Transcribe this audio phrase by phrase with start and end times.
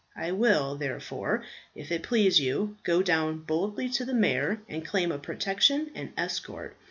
[0.15, 1.43] I will therefore,
[1.75, 6.11] if it please you, go down boldly to the Mayor, and claim a protection and
[6.17, 6.75] escort.